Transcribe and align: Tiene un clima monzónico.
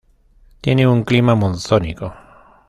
Tiene 0.61 0.87
un 0.87 1.03
clima 1.03 1.35
monzónico. 1.35 2.11